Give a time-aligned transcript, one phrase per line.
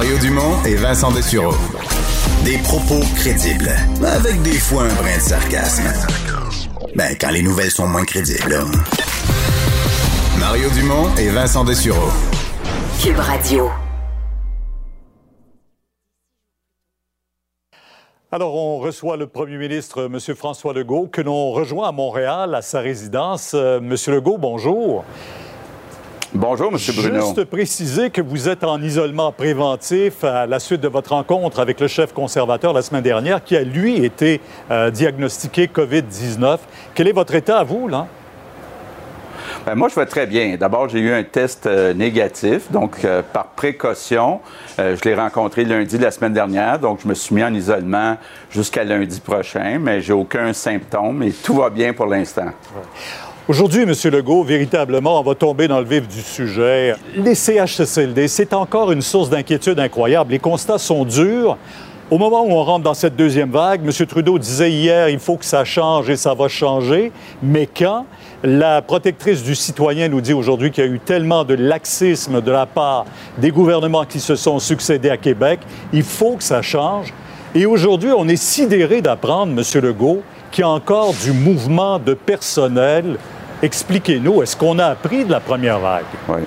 [0.00, 1.52] Mario Dumont et Vincent Dessureau.
[2.42, 3.70] Des propos crédibles,
[4.02, 5.92] avec des fois un brin de sarcasme.
[6.94, 8.48] Ben, quand les nouvelles sont moins crédibles.
[8.48, 8.64] là.
[10.38, 12.08] Mario Dumont et Vincent Dessureau.
[12.98, 13.68] Cube Radio.
[18.32, 20.34] Alors, on reçoit le premier ministre, M.
[20.34, 23.52] François Legault, que l'on rejoint à Montréal, à sa résidence.
[23.52, 25.04] Monsieur Legault, bonjour.
[25.04, 25.04] Bonjour,
[26.34, 26.40] M.
[26.40, 27.20] Bruno.
[27.20, 31.80] Juste préciser que vous êtes en isolement préventif à la suite de votre rencontre avec
[31.80, 34.40] le chef conservateur la semaine dernière, qui a, lui, été
[34.70, 36.58] euh, diagnostiqué COVID-19.
[36.94, 38.06] Quel est votre état à vous, là?
[39.66, 40.56] Ben, moi, je vais très bien.
[40.56, 44.40] D'abord, j'ai eu un test euh, négatif, donc euh, par précaution,
[44.78, 47.52] euh, je l'ai rencontré lundi de la semaine dernière, donc je me suis mis en
[47.52, 48.16] isolement
[48.50, 52.50] jusqu'à lundi prochain, mais j'ai aucun symptôme et tout va bien pour l'instant.
[53.50, 53.92] Aujourd'hui, M.
[54.12, 56.94] Legault, véritablement, on va tomber dans le vif du sujet.
[57.16, 60.30] Les CHSLD, c'est encore une source d'inquiétude incroyable.
[60.30, 61.58] Les constats sont durs.
[62.12, 64.06] Au moment où on rentre dans cette deuxième vague, M.
[64.06, 67.10] Trudeau disait hier, il faut que ça change et ça va changer.
[67.42, 68.06] Mais quand
[68.44, 72.52] la protectrice du citoyen nous dit aujourd'hui qu'il y a eu tellement de laxisme de
[72.52, 73.04] la part
[73.38, 75.58] des gouvernements qui se sont succédés à Québec,
[75.92, 77.12] il faut que ça change.
[77.56, 79.82] Et aujourd'hui, on est sidéré d'apprendre, M.
[79.82, 83.18] Legault, qu'il y a encore du mouvement de personnel.
[83.62, 86.04] Expliquez-nous, est-ce qu'on a appris de la première vague?
[86.28, 86.40] Oui.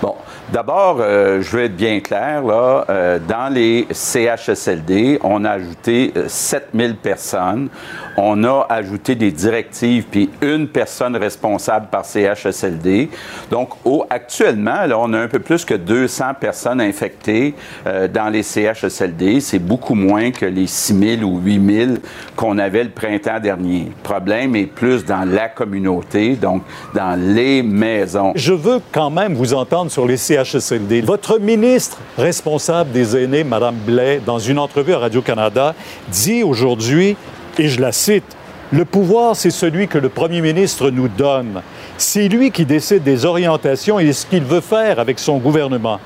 [0.00, 0.14] Bon,
[0.52, 6.12] d'abord, euh, je veux être bien clair, là, euh, dans les CHSLD, on a ajouté
[6.16, 7.68] euh, 7000 personnes.
[8.16, 13.08] On a ajouté des directives, puis une personne responsable par CHSLD.
[13.50, 13.70] Donc,
[14.10, 17.54] actuellement, là, on a un peu plus que 200 personnes infectées
[17.86, 19.40] euh, dans les CHSLD.
[19.40, 22.00] C'est beaucoup moins que les 6000 ou 8000
[22.36, 23.86] qu'on avait le printemps dernier.
[23.86, 26.62] Le problème est plus dans la communauté, donc
[26.94, 28.32] dans les maisons.
[28.34, 31.02] Je veux quand même vous entendre sur les CHSLD.
[31.02, 35.74] Votre ministre responsable des aînés, Mme Blais, dans une entrevue à Radio-Canada,
[36.08, 37.16] dit aujourd'hui,
[37.58, 38.36] et je la cite,
[38.74, 41.60] Le pouvoir, c'est celui que le premier ministre nous donne.
[41.98, 46.00] C'est lui qui décide des orientations et ce qu'il veut faire avec son gouvernement.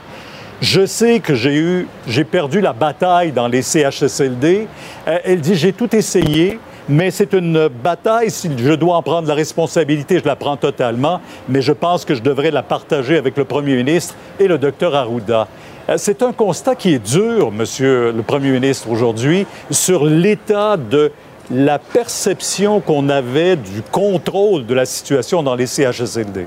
[0.61, 4.67] Je sais que j'ai eu, j'ai perdu la bataille dans les CHSLD.
[5.07, 6.59] Euh, Elle dit, j'ai tout essayé,
[6.89, 8.33] mais c'est une bataille.
[8.33, 11.21] Si je dois en prendre la responsabilité, je la prends totalement.
[11.49, 14.97] Mais je pense que je devrais la partager avec le premier ministre et le docteur
[14.97, 15.47] Arruda.
[15.89, 21.13] Euh, C'est un constat qui est dur, monsieur le premier ministre, aujourd'hui, sur l'état de
[21.51, 26.47] la perception qu'on avait du contrôle de la situation dans les CHSLD.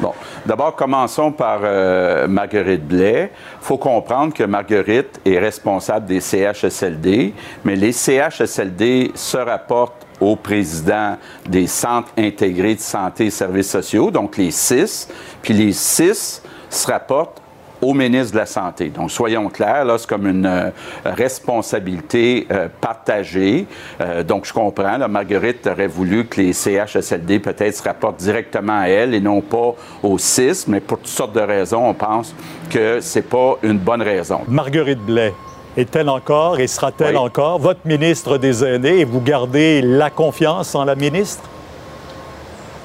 [0.00, 0.12] Bon,
[0.44, 3.30] d'abord, commençons par euh, Marguerite Blais.
[3.60, 7.32] Il faut comprendre que Marguerite est responsable des CHSLD,
[7.64, 11.16] mais les CHSLD se rapportent au président
[11.48, 15.08] des centres intégrés de santé et services sociaux, donc les six,
[15.40, 17.42] puis les six se rapportent
[17.82, 18.88] au ministre de la Santé.
[18.88, 20.70] Donc, soyons clairs, là, c'est comme une euh,
[21.04, 23.66] responsabilité euh, partagée.
[24.00, 28.80] Euh, donc, je comprends, là, Marguerite aurait voulu que les CHSLD peut-être se rapportent directement
[28.80, 32.34] à elle et non pas aux CIS, mais pour toutes sortes de raisons, on pense
[32.70, 34.42] que c'est pas une bonne raison.
[34.46, 35.34] Marguerite Blais
[35.76, 37.20] est-elle encore et sera-t-elle Oui.
[37.20, 41.42] encore votre ministre des aînés et vous gardez la confiance en la ministre?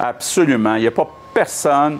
[0.00, 0.74] Absolument.
[0.74, 1.98] Il n'y a pas personne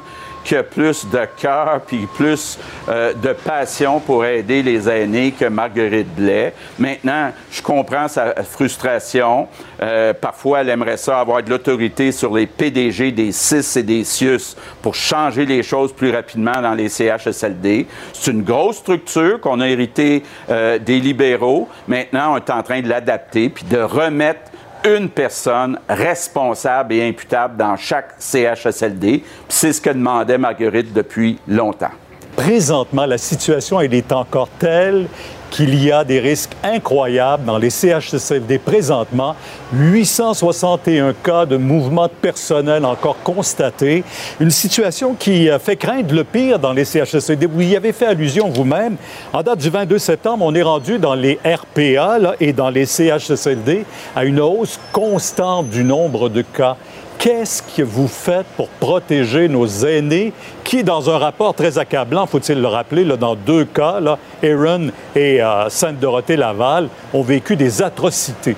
[0.48, 5.44] qui a plus de cœur puis plus euh, de passion pour aider les aînés que
[5.44, 6.54] Marguerite Blais.
[6.78, 9.46] Maintenant, je comprends sa frustration.
[9.82, 14.04] Euh, parfois, elle aimerait ça avoir de l'autorité sur les PDG des CIS et des
[14.04, 17.86] CIUS pour changer les choses plus rapidement dans les CHSLD.
[18.14, 21.68] C'est une grosse structure qu'on a héritée euh, des libéraux.
[21.86, 24.50] Maintenant, on est en train de l'adapter puis de remettre
[24.84, 29.22] une personne responsable et imputable dans chaque CHSLD.
[29.48, 31.92] C'est ce que demandait Marguerite depuis longtemps.
[32.36, 35.08] Présentement, la situation est encore telle
[35.50, 39.34] qu'il y a des risques incroyables dans les CHSLD présentement.
[39.72, 44.04] 861 cas de mouvement de personnel encore constatés.
[44.40, 47.46] Une situation qui euh, fait craindre le pire dans les CHSLD.
[47.46, 48.96] Vous y avez fait allusion vous-même.
[49.32, 53.84] En date du 22 septembre, on est rendu dans les RPA et dans les CHSLD
[54.14, 56.76] à une hausse constante du nombre de cas.
[57.18, 60.32] Qu'est-ce que vous faites pour protéger nos aînés
[60.62, 64.92] qui, dans un rapport très accablant, faut-il le rappeler, là, dans deux cas, là, Aaron
[65.16, 68.54] et euh, Sainte-Dorothée-Laval, ont vécu des atrocités?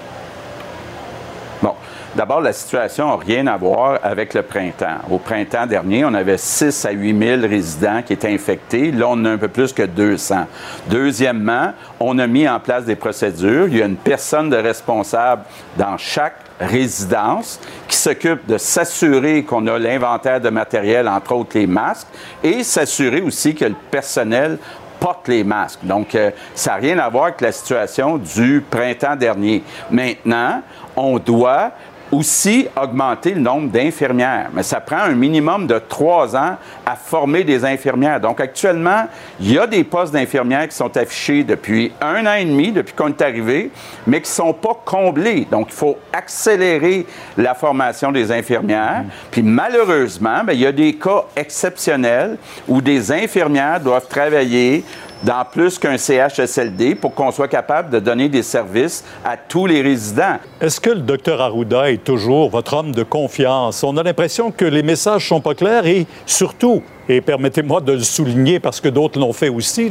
[1.63, 1.73] Bon,
[2.15, 4.99] d'abord, la situation n'a rien à voir avec le printemps.
[5.11, 8.93] Au printemps dernier, on avait 6 à 8 000 résidents qui étaient infectés.
[8.93, 10.45] Là, on a un peu plus que 200.
[10.91, 13.69] Deuxièmement, on a mis en place des procédures.
[13.69, 15.45] Il y a une personne de responsable
[15.79, 17.59] dans chaque résidence
[17.89, 22.09] qui s'occupe de s'assurer qu'on a l'inventaire de matériel, entre autres les masques,
[22.43, 24.59] et s'assurer aussi que le personnel
[25.01, 25.81] porte les masques.
[25.83, 29.65] Donc, euh, ça n'a rien à voir avec la situation du printemps dernier.
[29.91, 30.63] Maintenant,
[30.95, 31.73] on doit
[32.13, 34.49] aussi augmenter le nombre d'infirmières.
[34.53, 38.21] Mais ça prend un minimum de trois ans à former des infirmières.
[38.21, 39.07] Donc actuellement,
[39.39, 42.95] il y a des postes d'infirmières qui sont affichés depuis un an et demi, depuis
[42.95, 43.71] qu'on est arrivé,
[44.07, 45.47] mais qui ne sont pas comblés.
[45.51, 49.05] Donc il faut accélérer la formation des infirmières.
[49.31, 52.37] Puis malheureusement, bien, il y a des cas exceptionnels
[52.67, 54.85] où des infirmières doivent travailler
[55.23, 59.83] dans plus qu'un CHSLD pour qu'on soit capable de donner des services à tous les
[59.83, 60.39] résidents.
[60.61, 63.85] Est-ce que le docteur Arruda est toujours votre homme de confiance?
[63.85, 68.03] On a l'impression que les messages sont pas clairs et surtout, et permettez-moi de le
[68.03, 69.91] souligner parce que d'autres l'ont fait aussi,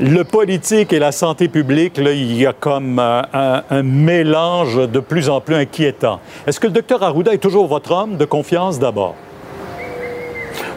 [0.00, 5.28] le politique et la santé publique, il y a comme un, un, mélange de plus
[5.28, 6.20] en plus inquiétant.
[6.46, 9.14] Est-ce que le docteur Arruda est toujours votre homme de confiance d'abord?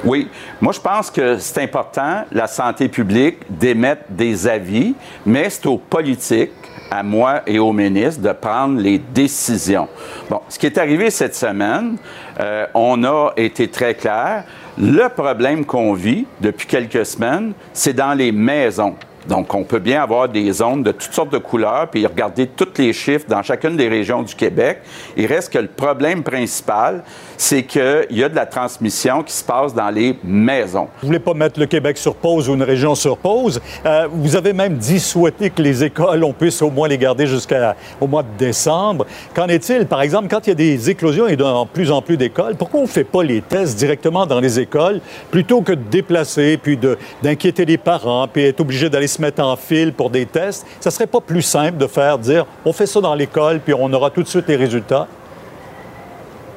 [0.05, 0.27] Oui.
[0.59, 4.95] Moi, je pense que c'est important, la santé publique, d'émettre des avis,
[5.25, 6.51] mais c'est aux politiques,
[6.91, 9.87] à moi et aux ministres, de prendre les décisions.
[10.29, 11.97] Bon, ce qui est arrivé cette semaine,
[12.39, 14.43] euh, on a été très clair.
[14.77, 18.95] Le problème qu'on vit depuis quelques semaines, c'est dans les maisons.
[19.27, 22.81] Donc, on peut bien avoir des zones de toutes sortes de couleurs, puis regarder tous
[22.81, 24.79] les chiffres dans chacune des régions du Québec.
[25.15, 27.03] Il reste que le problème principal,
[27.37, 30.87] c'est qu'il y a de la transmission qui se passe dans les maisons.
[31.01, 33.61] Vous voulez pas mettre le Québec sur pause ou une région sur pause?
[33.85, 37.27] Euh, vous avez même dit souhaiter que les écoles, on puisse au moins les garder
[37.27, 39.05] jusqu'au mois de décembre.
[39.33, 41.43] Qu'en est-il, par exemple, quand il y a des éclosions et de
[41.73, 45.01] plus en plus d'écoles, pourquoi on ne fait pas les tests directement dans les écoles
[45.29, 46.79] plutôt que de déplacer, puis
[47.21, 50.65] d'inquiéter les parents, puis être obligé d'aller se mettre en file pour des tests?
[50.79, 53.91] Ça serait pas plus simple de faire dire, on fait ça dans l'école, puis on
[53.93, 55.07] aura tout de suite les résultats?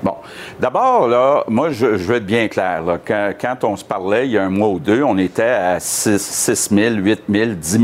[0.02, 0.14] Bon.
[0.60, 2.82] D'abord, là, moi, je, veux être bien clair.
[3.06, 6.70] Quand, on se parlait il y a un mois ou deux, on était à 6,
[6.70, 7.82] 000, 8 000, 10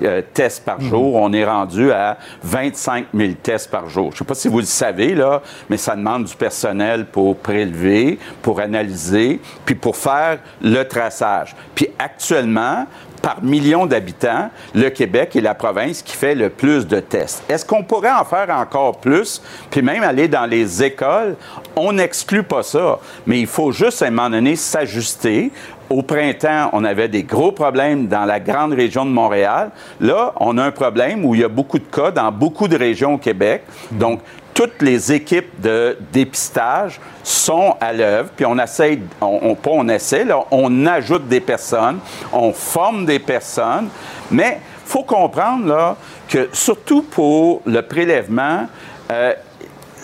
[0.00, 1.14] 000 tests par jour.
[1.16, 4.10] On est rendu à 25 000 tests par jour.
[4.10, 7.36] Je ne sais pas si vous le savez, là, mais ça demande du personnel pour
[7.36, 11.54] prélever, pour analyser, puis pour faire le traçage.
[11.74, 12.86] Puis actuellement,
[13.20, 17.42] par million d'habitants, le Québec est la province qui fait le plus de tests.
[17.48, 21.36] Est-ce qu'on pourrait en faire encore plus, puis même aller dans les écoles?
[21.76, 25.50] On n'exclut pas ça, mais il faut juste à un moment donné s'ajuster.
[25.88, 29.72] Au printemps, on avait des gros problèmes dans la grande région de Montréal.
[30.00, 32.76] Là, on a un problème où il y a beaucoup de cas dans beaucoup de
[32.76, 33.64] régions au Québec.
[33.90, 34.20] Donc,
[34.54, 40.24] toutes les équipes de dépistage sont à l'œuvre, puis on essaie, on, pas on essaie,
[40.24, 41.98] là, on ajoute des personnes,
[42.32, 43.88] on forme des personnes,
[44.30, 45.96] mais il faut comprendre là,
[46.28, 48.66] que surtout pour le prélèvement,
[49.10, 49.34] euh,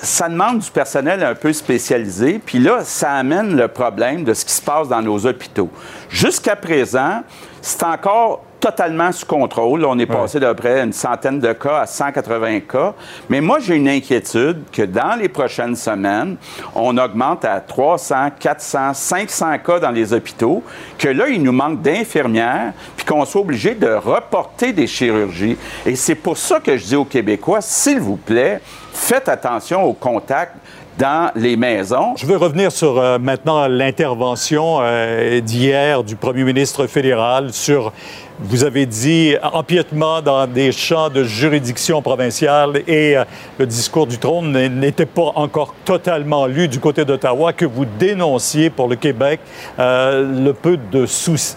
[0.02, 4.44] ça demande du personnel un peu spécialisé, puis là, ça amène le problème de ce
[4.44, 5.70] qui se passe dans nos hôpitaux.
[6.08, 7.22] Jusqu'à présent,
[7.60, 9.84] c'est encore totalement sous contrôle.
[9.84, 12.94] on est passé d'à près une centaine de cas à 180 cas.
[13.28, 16.36] Mais moi, j'ai une inquiétude que dans les prochaines semaines,
[16.74, 20.62] on augmente à 300, 400, 500 cas dans les hôpitaux,
[20.98, 25.56] que là, il nous manque d'infirmières, puis qu'on soit obligé de reporter des chirurgies.
[25.84, 28.60] Et c'est pour ça que je dis aux Québécois, s'il vous plaît,
[28.92, 30.56] faites attention aux contacts
[30.98, 32.14] dans les maisons.
[32.16, 37.92] Je veux revenir sur euh, maintenant l'intervention euh, d'hier du premier ministre fédéral sur,
[38.40, 43.24] vous avez dit, empiètement dans des champs de juridiction provinciale et euh,
[43.58, 48.70] le discours du trône n'était pas encore totalement lu du côté d'Ottawa, que vous dénonciez
[48.70, 49.40] pour le Québec
[49.78, 51.56] le peu de souci,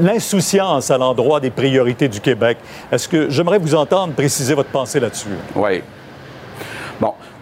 [0.00, 2.58] l'insouciance à l'endroit des priorités du Québec.
[2.92, 5.28] Est-ce que j'aimerais vous entendre préciser votre pensée là-dessus?
[5.54, 5.82] Oui.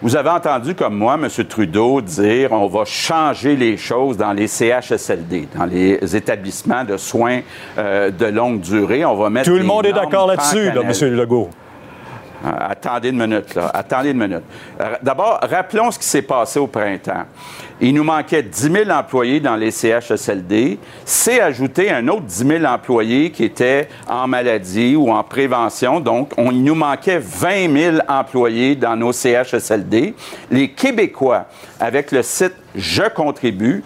[0.05, 1.27] Vous avez entendu comme moi M.
[1.49, 7.39] Trudeau dire on va changer les choses dans les CHSLD, dans les établissements de soins
[7.79, 9.03] euh, de longue durée.
[9.03, 11.15] On va mettre Tout le monde est d'accord là-dessus, là, M.
[11.15, 11.49] Legault.
[12.43, 13.57] Euh, attendez une minute.
[13.73, 14.43] Attendez une minute.
[14.79, 17.25] Euh, d'abord, rappelons ce qui s'est passé au printemps.
[17.81, 20.79] Il nous manquait 10 000 employés dans les CHSLD.
[21.03, 25.99] C'est ajouté un autre 10 000 employés qui étaient en maladie ou en prévention.
[25.99, 30.13] Donc, on, il nous manquait 20 000 employés dans nos CHSLD.
[30.51, 31.45] Les Québécois,
[31.79, 33.83] avec le site Je contribue,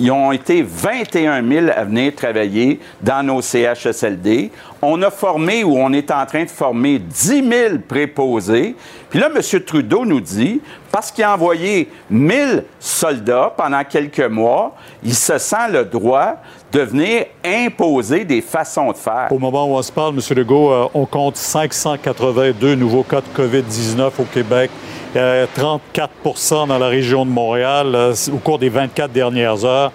[0.00, 4.50] ils ont été 21 000 à venir travailler dans nos CHSLD.
[4.80, 7.42] On a formé ou on est en train de former 10 000
[7.88, 8.76] préposés.
[9.10, 9.60] Puis là, M.
[9.60, 10.60] Trudeau nous dit,
[10.92, 16.36] parce qu'il a envoyé 1000 soldats pendant quelques mois, il se sent le droit
[16.70, 19.28] de venir imposer des façons de faire.
[19.30, 20.36] Au moment où on se parle, M.
[20.36, 24.70] Legault, euh, on compte 582 nouveaux cas de COVID-19 au Québec
[25.14, 29.92] 34% euh, dans la région de Montréal euh, au cours des 24 dernières heures.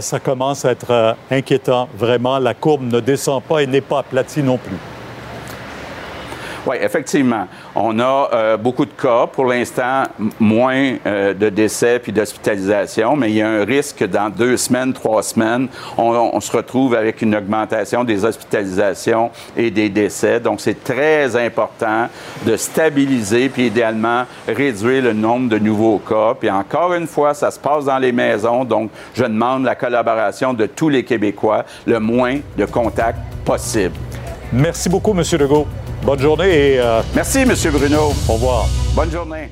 [0.00, 1.88] ça commence à être inquiétant.
[1.96, 4.76] Vraiment, la courbe ne descend pas et n'est pas aplatie non plus.
[6.66, 7.46] Oui, effectivement.
[7.76, 9.28] On a euh, beaucoup de cas.
[9.28, 10.02] Pour l'instant,
[10.40, 14.56] moins euh, de décès puis d'hospitalisation, mais il y a un risque que dans deux
[14.56, 20.40] semaines, trois semaines, on, se retrouve avec une augmentation des hospitalisations et des décès.
[20.40, 22.08] Donc, c'est très important
[22.44, 26.34] de stabiliser puis idéalement réduire le nombre de nouveaux cas.
[26.34, 28.64] Puis encore une fois, ça se passe dans les maisons.
[28.64, 33.94] Donc, je demande la collaboration de tous les Québécois, le moins de contacts possible.
[34.52, 35.22] Merci beaucoup, M.
[35.38, 35.66] Legault.
[36.02, 36.78] Bonne journée et.
[36.78, 37.52] Euh, Merci, M.
[37.72, 38.12] Bruno.
[38.28, 38.66] Au revoir.
[38.94, 39.50] Bonne journée.